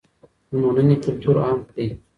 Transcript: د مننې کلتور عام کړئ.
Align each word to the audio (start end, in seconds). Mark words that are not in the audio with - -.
د 0.49 0.51
مننې 0.61 0.95
کلتور 1.03 1.35
عام 1.45 1.59
کړئ. 1.69 1.87